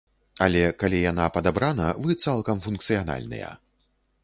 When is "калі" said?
0.83-1.01